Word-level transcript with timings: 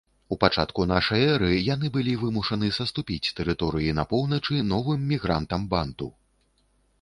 У 0.33 0.35
пачатку 0.43 0.85
нашай 0.91 1.25
эры 1.33 1.49
яны 1.73 1.91
былі 1.97 2.15
вымушаны 2.21 2.71
саступіць 2.77 3.31
тэрыторыі 3.41 3.93
на 3.99 4.07
поўначы 4.15 4.63
новым 4.73 5.05
мігрантам-банту. 5.13 6.11